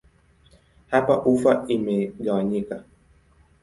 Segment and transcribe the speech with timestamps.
[0.91, 2.75] Hapa ufa imegawanyika.